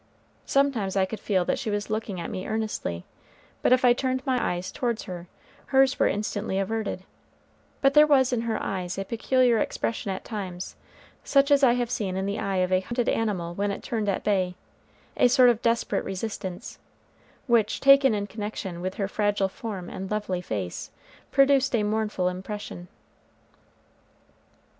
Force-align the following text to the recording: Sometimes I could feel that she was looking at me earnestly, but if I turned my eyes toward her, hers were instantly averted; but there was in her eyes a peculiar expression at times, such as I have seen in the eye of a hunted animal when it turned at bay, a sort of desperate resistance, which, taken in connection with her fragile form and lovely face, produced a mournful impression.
Sometimes 0.47 0.95
I 0.97 1.05
could 1.05 1.19
feel 1.19 1.45
that 1.45 1.59
she 1.59 1.69
was 1.69 1.91
looking 1.91 2.19
at 2.19 2.31
me 2.31 2.47
earnestly, 2.47 3.05
but 3.61 3.71
if 3.71 3.85
I 3.85 3.93
turned 3.93 4.25
my 4.25 4.43
eyes 4.53 4.71
toward 4.71 5.03
her, 5.03 5.27
hers 5.67 5.99
were 5.99 6.07
instantly 6.07 6.57
averted; 6.57 7.03
but 7.81 7.93
there 7.93 8.07
was 8.07 8.33
in 8.33 8.41
her 8.41 8.57
eyes 8.63 8.97
a 8.97 9.05
peculiar 9.05 9.59
expression 9.59 10.09
at 10.09 10.25
times, 10.25 10.75
such 11.23 11.51
as 11.51 11.61
I 11.61 11.73
have 11.73 11.91
seen 11.91 12.17
in 12.17 12.25
the 12.25 12.39
eye 12.39 12.55
of 12.55 12.71
a 12.71 12.79
hunted 12.79 13.09
animal 13.09 13.53
when 13.53 13.69
it 13.69 13.83
turned 13.83 14.09
at 14.09 14.23
bay, 14.23 14.55
a 15.15 15.27
sort 15.27 15.49
of 15.51 15.61
desperate 15.61 16.03
resistance, 16.03 16.79
which, 17.45 17.79
taken 17.79 18.15
in 18.15 18.25
connection 18.25 18.81
with 18.81 18.95
her 18.95 19.07
fragile 19.07 19.49
form 19.49 19.87
and 19.87 20.09
lovely 20.09 20.41
face, 20.41 20.89
produced 21.29 21.75
a 21.75 21.83
mournful 21.83 22.27
impression. 22.27 22.87